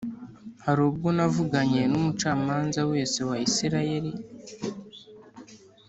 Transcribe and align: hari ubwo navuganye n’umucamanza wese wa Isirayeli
hari 0.65 0.81
ubwo 0.89 1.07
navuganye 1.17 1.81
n’umucamanza 1.91 2.81
wese 2.91 3.19
wa 3.29 3.35
Isirayeli 3.47 4.11